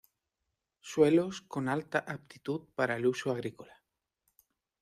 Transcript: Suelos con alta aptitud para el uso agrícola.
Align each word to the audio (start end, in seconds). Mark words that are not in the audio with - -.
Suelos 0.79 1.41
con 1.43 1.69
alta 1.69 1.99
aptitud 1.99 2.65
para 2.73 2.95
el 2.97 3.05
uso 3.05 3.29
agrícola. 3.29 3.83